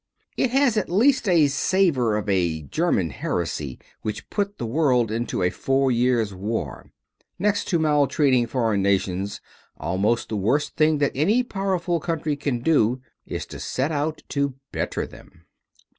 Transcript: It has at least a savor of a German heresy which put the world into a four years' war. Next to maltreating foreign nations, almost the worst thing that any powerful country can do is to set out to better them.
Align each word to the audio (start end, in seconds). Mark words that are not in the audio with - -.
It 0.35 0.49
has 0.49 0.77
at 0.77 0.89
least 0.89 1.29
a 1.29 1.45
savor 1.45 2.17
of 2.17 2.27
a 2.27 2.63
German 2.63 3.11
heresy 3.11 3.77
which 4.01 4.31
put 4.31 4.57
the 4.57 4.65
world 4.65 5.11
into 5.11 5.43
a 5.43 5.51
four 5.51 5.91
years' 5.91 6.33
war. 6.33 6.89
Next 7.37 7.65
to 7.67 7.77
maltreating 7.77 8.47
foreign 8.47 8.81
nations, 8.81 9.41
almost 9.77 10.29
the 10.29 10.37
worst 10.37 10.75
thing 10.75 10.97
that 10.97 11.11
any 11.13 11.43
powerful 11.43 11.99
country 11.99 12.35
can 12.35 12.61
do 12.63 12.99
is 13.27 13.45
to 13.45 13.59
set 13.59 13.91
out 13.91 14.23
to 14.29 14.55
better 14.71 15.05
them. 15.05 15.45